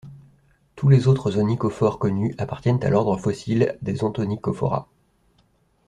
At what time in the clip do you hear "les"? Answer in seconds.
0.89-1.07